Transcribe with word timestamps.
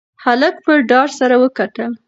هلک 0.23 0.55
په 0.65 0.71
ډار 0.89 1.09
سره 1.19 1.35
وکتل. 1.43 1.91